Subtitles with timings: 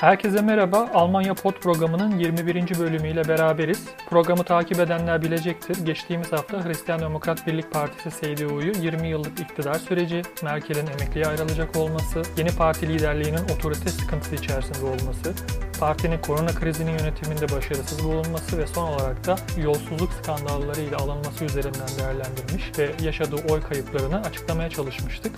[0.00, 0.90] Herkese merhaba.
[0.94, 2.78] Almanya Pod programının 21.
[2.78, 3.84] bölümüyle beraberiz.
[4.10, 5.86] Programı takip edenler bilecektir.
[5.86, 12.22] Geçtiğimiz hafta Hristiyan Demokrat Birlik Partisi CDU'yu 20 yıllık iktidar süreci, Merkel'in emekliye ayrılacak olması,
[12.36, 15.32] yeni parti liderliğinin otorite sıkıntısı içerisinde olması,
[15.80, 21.88] partinin korona krizinin yönetiminde başarısız bulunması ve son olarak da yolsuzluk skandalları ile alınması üzerinden
[21.98, 25.32] değerlendirmiş ve yaşadığı oy kayıplarını açıklamaya çalışmıştık.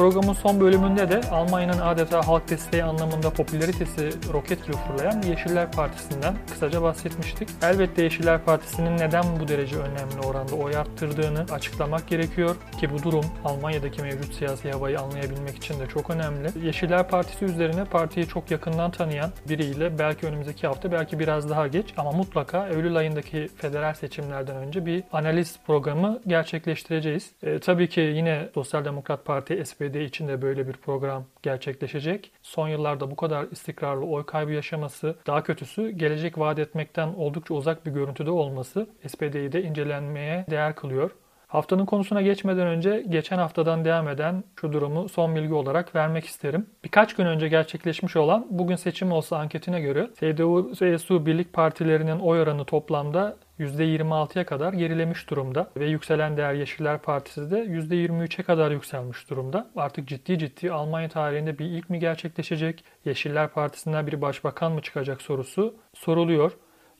[0.00, 6.34] Programın son bölümünde de Almanya'nın adeta halk desteği anlamında popülaritesi roket gibi fırlayan Yeşiller Partisi'nden
[6.50, 7.48] kısaca bahsetmiştik.
[7.62, 13.24] Elbette Yeşiller Partisi'nin neden bu derece önemli oranda oy arttırdığını açıklamak gerekiyor ki bu durum
[13.44, 16.66] Almanya'daki mevcut siyasi havayı anlayabilmek için de çok önemli.
[16.66, 21.94] Yeşiller Partisi üzerine partiyi çok yakından tanıyan biriyle belki önümüzdeki hafta belki biraz daha geç
[21.96, 27.30] ama mutlaka Eylül ayındaki federal seçimlerden önce bir analiz programı gerçekleştireceğiz.
[27.42, 32.32] E, tabii ki yine Sosyal Demokrat Parti SPD ABD için de böyle bir program gerçekleşecek.
[32.42, 37.86] Son yıllarda bu kadar istikrarlı oy kaybı yaşaması, daha kötüsü gelecek vaat etmekten oldukça uzak
[37.86, 41.10] bir görüntüde olması SPD'yi de incelenmeye değer kılıyor.
[41.50, 46.66] Haftanın konusuna geçmeden önce geçen haftadan devam eden şu durumu son bilgi olarak vermek isterim.
[46.84, 52.64] Birkaç gün önce gerçekleşmiş olan Bugün Seçim Olsa anketine göre CDU-CSU birlik partilerinin oy oranı
[52.64, 59.70] toplamda %26'ya kadar gerilemiş durumda ve yükselen değer Yeşiller Partisi de %23'e kadar yükselmiş durumda.
[59.76, 65.22] Artık ciddi ciddi Almanya tarihinde bir ilk mi gerçekleşecek, Yeşiller Partisi'nden bir başbakan mı çıkacak
[65.22, 66.52] sorusu soruluyor.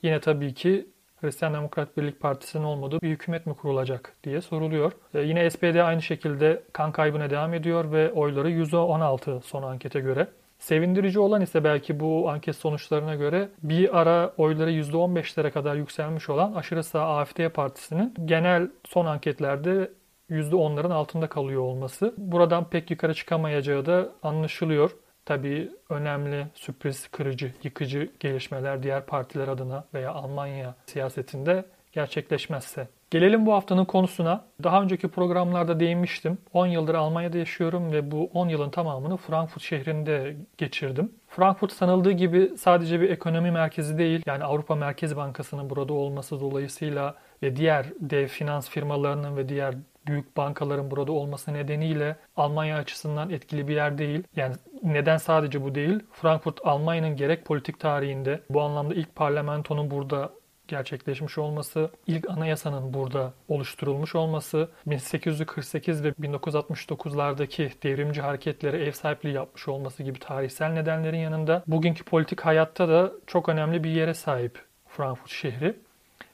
[0.02, 0.86] Yine tabii ki
[1.20, 4.92] Hristiyan Demokrat Birlik Partisi'nin olmadığı bir hükümet mi kurulacak diye soruluyor.
[5.14, 10.28] Ee, yine SPD aynı şekilde kan kaybına devam ediyor ve oyları %16 son ankete göre.
[10.58, 16.52] Sevindirici olan ise belki bu anket sonuçlarına göre bir ara oyları %15'lere kadar yükselmiş olan
[16.52, 19.90] aşırı sağ AFD partisinin genel son anketlerde
[20.30, 22.14] %10'ların altında kalıyor olması.
[22.18, 24.90] Buradan pek yukarı çıkamayacağı da anlaşılıyor.
[25.30, 32.88] Tabii önemli, sürpriz, kırıcı, yıkıcı gelişmeler diğer partiler adına veya Almanya siyasetinde gerçekleşmezse.
[33.10, 34.44] Gelelim bu haftanın konusuna.
[34.62, 36.38] Daha önceki programlarda değinmiştim.
[36.52, 41.12] 10 yıldır Almanya'da yaşıyorum ve bu 10 yılın tamamını Frankfurt şehrinde geçirdim.
[41.28, 44.22] Frankfurt sanıldığı gibi sadece bir ekonomi merkezi değil.
[44.26, 49.74] Yani Avrupa Merkez Bankası'nın burada olması dolayısıyla ve diğer dev finans firmalarının ve diğer
[50.06, 54.22] büyük bankaların burada olması nedeniyle Almanya açısından etkili bir yer değil.
[54.36, 56.00] Yani neden sadece bu değil?
[56.12, 60.30] Frankfurt Almanya'nın gerek politik tarihinde bu anlamda ilk parlamentonun burada
[60.70, 69.68] gerçekleşmiş olması, ilk anayasanın burada oluşturulmuş olması, 1848 ve 1969'lardaki devrimci hareketlere ev sahipliği yapmış
[69.68, 75.30] olması gibi tarihsel nedenlerin yanında bugünkü politik hayatta da çok önemli bir yere sahip Frankfurt
[75.30, 75.76] şehri.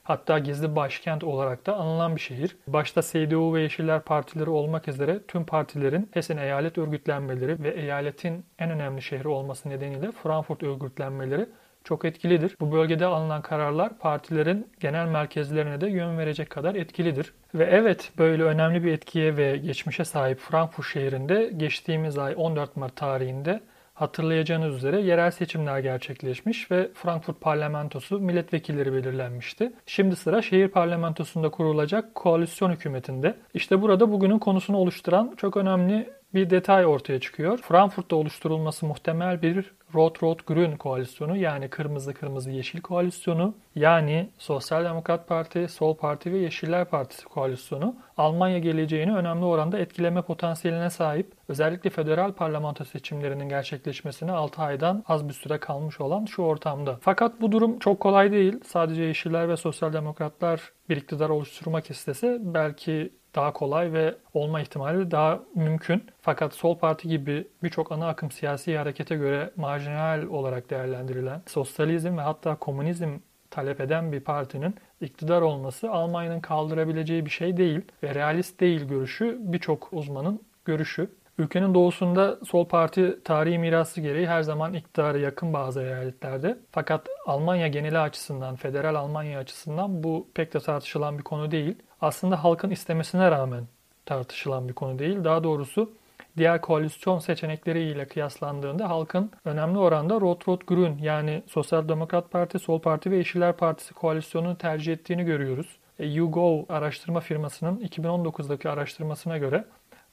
[0.07, 2.57] Hatta gizli başkent olarak da anılan bir şehir.
[2.67, 8.71] Başta CDU ve Yeşiller partileri olmak üzere tüm partilerin Hessen eyalet örgütlenmeleri ve eyaletin en
[8.71, 11.47] önemli şehri olması nedeniyle Frankfurt örgütlenmeleri
[11.85, 12.57] çok etkilidir.
[12.61, 17.35] Bu bölgede alınan kararlar partilerin genel merkezlerine de yön verecek kadar etkilidir.
[17.55, 22.97] Ve evet böyle önemli bir etkiye ve geçmişe sahip Frankfurt şehrinde geçtiğimiz ay 14 Mart
[22.97, 23.61] tarihinde
[23.97, 29.73] hatırlayacağınız üzere yerel seçimler gerçekleşmiş ve Frankfurt parlamentosu milletvekilleri belirlenmişti.
[29.87, 33.35] Şimdi sıra şehir parlamentosunda kurulacak koalisyon hükümetinde.
[33.55, 37.59] İşte burada bugünün konusunu oluşturan çok önemli bir detay ortaya çıkıyor.
[37.59, 45.69] Frankfurt'ta oluşturulması muhtemel bir Rot-Rot-Grün koalisyonu yani kırmızı kırmızı yeşil koalisyonu yani Sosyal Demokrat Parti,
[45.69, 51.33] Sol Parti ve Yeşiller Partisi koalisyonu Almanya geleceğini önemli oranda etkileme potansiyeline sahip.
[51.49, 56.99] Özellikle federal parlamento seçimlerinin gerçekleşmesine 6 aydan az bir süre kalmış olan şu ortamda.
[57.01, 58.61] Fakat bu durum çok kolay değil.
[58.65, 65.11] Sadece Yeşiller ve Sosyal Demokratlar bir iktidar oluşturmak istese belki daha kolay ve olma ihtimali
[65.11, 66.05] daha mümkün.
[66.21, 69.86] Fakat Sol Parti gibi birçok ana akım siyasi harekete göre marjinal
[70.27, 73.19] olarak değerlendirilen sosyalizm ve hatta komünizm
[73.51, 79.39] talep eden bir partinin iktidar olması Almanya'nın kaldırabileceği bir şey değil ve realist değil görüşü
[79.41, 81.11] birçok uzmanın görüşü.
[81.39, 86.59] Ülkenin doğusunda sol parti tarihi mirası gereği her zaman iktidara yakın bazı eyaletlerde.
[86.71, 91.75] Fakat Almanya geneli açısından, federal Almanya açısından bu pek de tartışılan bir konu değil.
[92.01, 93.65] Aslında halkın istemesine rağmen
[94.07, 95.25] tartışılan bir konu değil.
[95.25, 95.93] Daha doğrusu
[96.37, 103.17] diğer koalisyon seçenekleriyle kıyaslandığında halkın önemli oranda Rot-Rot-Grün yani Sosyal Demokrat Parti, Sol Parti ve
[103.17, 105.79] Yeşiller Partisi koalisyonunu tercih ettiğini görüyoruz.
[105.99, 109.65] E, YouGov araştırma firmasının 2019'daki araştırmasına göre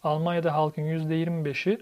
[0.03, 1.77] Almanya'da halkın %25'i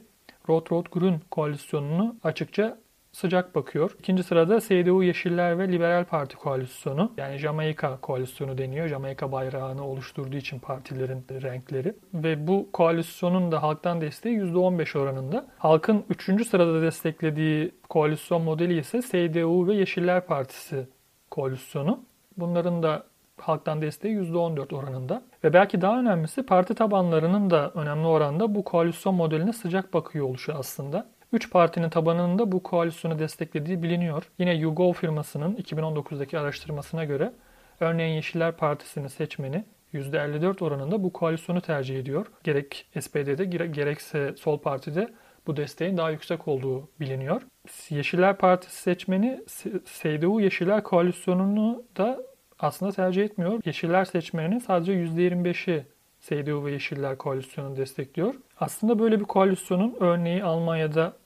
[0.50, 2.78] Rot-Rot-Grün koalisyonunu açıkça
[3.12, 3.96] sıcak bakıyor.
[4.00, 8.88] İkinci sırada CDU Yeşiller ve Liberal Parti koalisyonu yani Jamaika koalisyonu deniyor.
[8.88, 11.96] Jamaika bayrağını oluşturduğu için partilerin renkleri.
[12.14, 15.48] Ve bu koalisyonun da halktan desteği %15 oranında.
[15.58, 16.48] Halkın 3.
[16.48, 20.88] sırada desteklediği koalisyon modeli ise CDU ve Yeşiller Partisi
[21.32, 22.00] koalisyonu.
[22.38, 23.04] Bunların da
[23.38, 25.24] halktan desteği %14 oranında.
[25.44, 30.54] Ve belki daha önemlisi parti tabanlarının da önemli oranda bu koalisyon modeline sıcak bakıyor oluşu
[30.54, 31.08] aslında.
[31.34, 34.24] Üç partinin tabanının da bu koalisyonu desteklediği biliniyor.
[34.40, 37.32] Yine YouGov firmasının 2019'daki araştırmasına göre
[37.80, 39.64] örneğin Yeşiller Partisi'nin seçmeni
[39.94, 42.26] %54 oranında bu koalisyonu tercih ediyor.
[42.44, 45.10] Gerek SPD'de gerekse Sol Parti'de
[45.48, 47.42] bu desteğin daha yüksek olduğu biliniyor.
[47.90, 49.44] Yeşiller Partisi seçmeni
[49.86, 52.20] CDU Yeşiller Koalisyonu'nu da
[52.60, 53.62] aslında tercih etmiyor.
[53.66, 55.86] Yeşiller seçmeninin sadece %25'i
[56.22, 58.36] CDU ve Yeşiller koalisyonunu destekliyor.
[58.60, 61.21] Aslında böyle bir koalisyonun örneği Almanya'da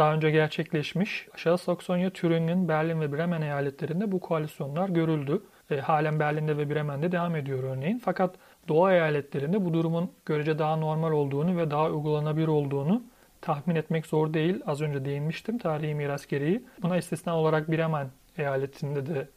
[0.00, 1.28] daha önce gerçekleşmiş.
[1.34, 5.42] Aşağı Saksonya, Thüringen, Berlin ve Bremen eyaletlerinde bu koalisyonlar görüldü.
[5.70, 7.98] E, halen Berlin'de ve Bremen'de devam ediyor örneğin.
[7.98, 8.34] Fakat
[8.68, 13.02] Doğu eyaletlerinde bu durumun görece daha normal olduğunu ve daha uygulanabilir olduğunu
[13.40, 14.62] tahmin etmek zor değil.
[14.66, 16.64] Az önce değinmiştim tarihi miras gereği.
[16.82, 18.08] Buna istisna olarak Bremen
[18.38, 19.28] eyaletinde de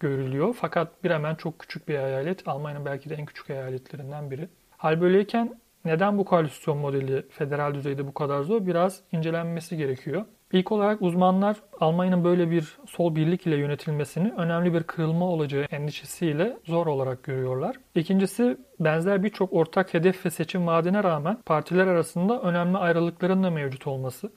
[0.00, 0.56] görülüyor.
[0.60, 2.48] Fakat Bremen çok küçük bir eyalet.
[2.48, 4.48] Almanya'nın belki de en küçük eyaletlerinden biri.
[4.76, 8.66] Hal böyleyken neden bu koalisyon modeli federal düzeyde bu kadar zor?
[8.66, 10.24] Biraz incelenmesi gerekiyor.
[10.52, 16.56] İlk olarak uzmanlar Almanya'nın böyle bir sol birlik ile yönetilmesini önemli bir kırılma olacağı endişesiyle
[16.64, 17.76] zor olarak görüyorlar.
[17.94, 23.86] İkincisi benzer birçok ortak hedef ve seçim vaadine rağmen partiler arasında önemli ayrılıkların da mevcut
[23.86, 24.32] olması.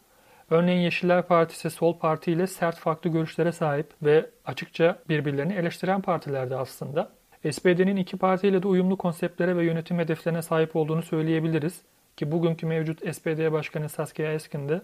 [0.50, 6.56] Örneğin Yeşiller Partisi Sol Parti ile sert farklı görüşlere sahip ve açıkça birbirlerini eleştiren partilerde
[6.56, 7.17] aslında.
[7.52, 11.82] SPD'nin iki partiyle de uyumlu konseptlere ve yönetim hedeflerine sahip olduğunu söyleyebiliriz.
[12.18, 14.82] Ki bugünkü mevcut SPD Başkanı Saskia Esken de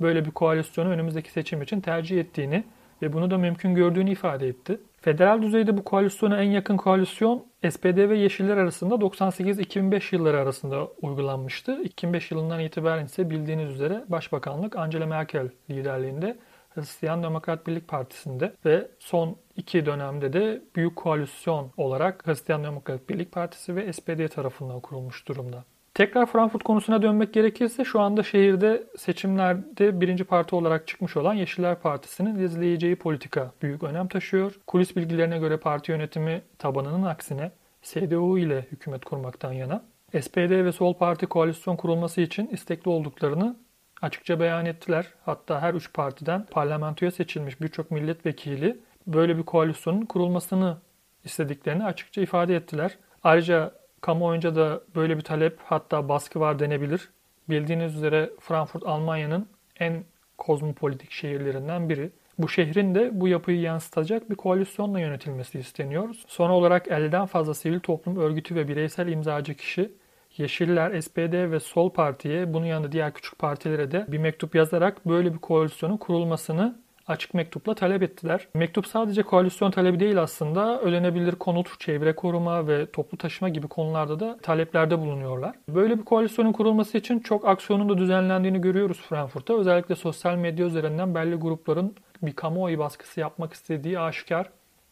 [0.00, 2.64] böyle bir koalisyonu önümüzdeki seçim için tercih ettiğini
[3.02, 4.80] ve bunu da mümkün gördüğünü ifade etti.
[5.00, 11.82] Federal düzeyde bu koalisyona en yakın koalisyon SPD ve Yeşiller arasında 98-2005 yılları arasında uygulanmıştı.
[11.82, 16.36] 2005 yılından itibaren ise bildiğiniz üzere Başbakanlık Angela Merkel liderliğinde
[16.74, 23.32] Hristiyan Demokrat Birlik Partisi'nde ve son iki dönemde de büyük koalisyon olarak Hristiyan Demokrat Birlik
[23.32, 25.64] Partisi ve SPD tarafından kurulmuş durumda.
[25.94, 31.78] Tekrar Frankfurt konusuna dönmek gerekirse şu anda şehirde seçimlerde birinci parti olarak çıkmış olan Yeşiller
[31.80, 34.60] Partisi'nin izleyeceği politika büyük önem taşıyor.
[34.66, 37.50] Kulis bilgilerine göre parti yönetimi tabanının aksine
[37.82, 39.82] CDU ile hükümet kurmaktan yana.
[40.20, 43.56] SPD ve Sol Parti koalisyon kurulması için istekli olduklarını
[44.02, 45.06] açıkça beyan ettiler.
[45.24, 50.76] Hatta her üç partiden parlamentoya seçilmiş birçok milletvekili böyle bir koalisyonun kurulmasını
[51.24, 52.98] istediklerini açıkça ifade ettiler.
[53.24, 57.08] Ayrıca kamuoyunca da böyle bir talep hatta baskı var denebilir.
[57.48, 59.48] Bildiğiniz üzere Frankfurt Almanya'nın
[59.80, 60.04] en
[60.38, 62.10] kozmopolitik şehirlerinden biri.
[62.38, 66.14] Bu şehrin de bu yapıyı yansıtacak bir koalisyonla yönetilmesi isteniyor.
[66.26, 69.92] Son olarak 50'den fazla sivil toplum örgütü ve bireysel imzacı kişi
[70.36, 75.34] Yeşiller, SPD ve Sol Parti'ye bunun yanında diğer küçük partilere de bir mektup yazarak böyle
[75.34, 78.48] bir koalisyonun kurulmasını açık mektupla talep ettiler.
[78.54, 80.80] Mektup sadece koalisyon talebi değil aslında.
[80.80, 85.54] Ödenebilir konut, çevre koruma ve toplu taşıma gibi konularda da taleplerde bulunuyorlar.
[85.68, 89.54] Böyle bir koalisyonun kurulması için çok aksiyonun da düzenlendiğini görüyoruz Frankfurt'ta.
[89.54, 94.50] Özellikle sosyal medya üzerinden belli grupların bir kamuoyu baskısı yapmak istediği aşikar.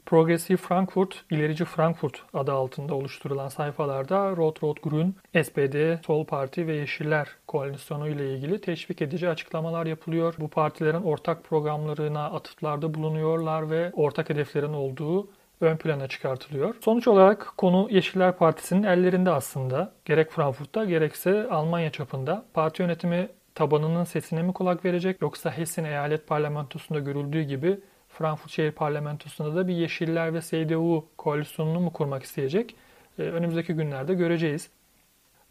[0.09, 6.75] Progressive Frankfurt, İlerici Frankfurt adı altında oluşturulan sayfalarda Rot Rot Grün, SPD, Sol Parti ve
[6.75, 10.35] Yeşiller koalisyonu ile ilgili teşvik edici açıklamalar yapılıyor.
[10.39, 15.29] Bu partilerin ortak programlarına atıflarda bulunuyorlar ve ortak hedeflerin olduğu
[15.61, 16.75] ön plana çıkartılıyor.
[16.81, 19.93] Sonuç olarak konu Yeşiller Partisi'nin ellerinde aslında.
[20.05, 22.45] Gerek Frankfurt'ta gerekse Almanya çapında.
[22.55, 27.79] Parti yönetimi tabanının sesine mi kulak verecek yoksa Hessen eyalet parlamentosunda görüldüğü gibi
[28.19, 32.77] Frankfurt Şehir Parlamentosu'nda da bir Yeşiller ve CDU koalisyonunu mu kurmak isteyecek?
[33.19, 34.69] Ee, önümüzdeki günlerde göreceğiz.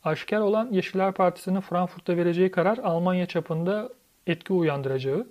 [0.03, 3.89] Aşikar olan Yeşiller Partisi'nin Frankfurt'ta vereceği karar Almanya çapında
[4.27, 5.27] etki uyandıracağı.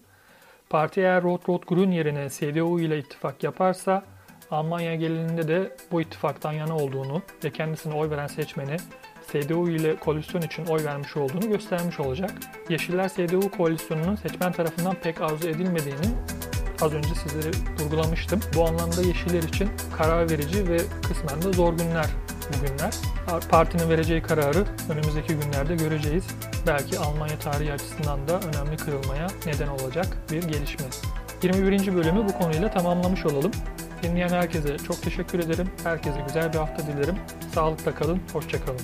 [0.71, 4.05] Parti eğer Rot-Rot-Grün yerine CDU ile ittifak yaparsa
[4.51, 8.77] Almanya gelininde de bu ittifaktan yana olduğunu ve kendisine oy veren seçmeni
[9.33, 12.31] CDU ile koalisyon için oy vermiş olduğunu göstermiş olacak.
[12.69, 16.07] Yeşiller CDU koalisyonunun seçmen tarafından pek arzu edilmediğini
[16.83, 18.41] az önce sizlere vurgulamıştım.
[18.55, 20.79] Bu anlamda Yeşiller için karar verici ve
[21.09, 22.07] kısmen de zor günler
[22.53, 22.95] bugünler.
[23.49, 26.25] Partinin vereceği kararı önümüzdeki günlerde göreceğiz.
[26.67, 30.87] Belki Almanya tarihi açısından da önemli kırılmaya neden olacak bir gelişme.
[31.43, 31.95] 21.
[31.95, 33.51] bölümü bu konuyla tamamlamış olalım.
[34.03, 35.71] Dinleyen herkese çok teşekkür ederim.
[35.85, 37.17] Herkese güzel bir hafta dilerim.
[37.55, 38.81] Sağlıkla kalın, hoşçakalın.